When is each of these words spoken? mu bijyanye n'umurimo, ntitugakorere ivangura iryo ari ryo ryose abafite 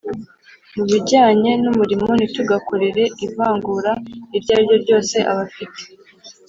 mu 0.75 0.83
bijyanye 0.91 1.51
n'umurimo, 1.63 2.07
ntitugakorere 2.17 3.03
ivangura 3.25 3.91
iryo 4.37 4.51
ari 4.55 4.65
ryo 4.67 4.75
ryose 4.83 5.17
abafite 5.31 5.81